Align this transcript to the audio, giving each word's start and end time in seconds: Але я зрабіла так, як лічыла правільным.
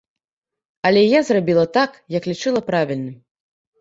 Але 0.89 1.03
я 1.17 1.21
зрабіла 1.29 1.65
так, 1.77 1.91
як 2.17 2.23
лічыла 2.31 2.67
правільным. 2.71 3.15